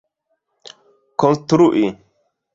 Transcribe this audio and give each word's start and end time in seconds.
konstrui 1.19 1.85